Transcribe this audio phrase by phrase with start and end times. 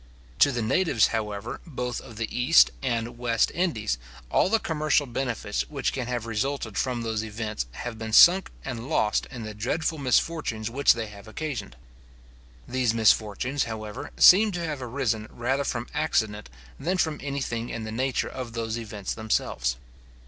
[0.39, 3.99] To the natives, however, both of the East and West Indies,
[4.31, 8.89] all the commercial benefits which can have resulted from those events have been sunk and
[8.89, 11.75] lost in the dreadful misfortunes which they have occasioned.
[12.67, 16.49] These misfortunes, however, seem to have arisen rather from accident
[16.79, 19.75] than from any thing in the nature of those events themselves.